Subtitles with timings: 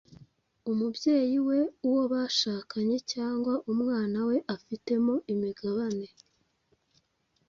[0.71, 6.07] umubyeyi we, uwo bashakanye cyangwa umwana we afitemo imigabane